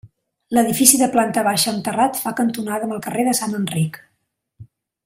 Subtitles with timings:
[0.57, 4.05] L'edifici de planta baixa amb terrat fa cantonada amb el carrer de Sant Enric.